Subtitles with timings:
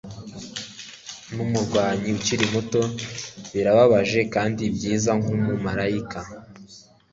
[1.33, 2.81] numurwanyi ukiri muto
[3.51, 6.19] birababaje kandi byiza nkumumarayika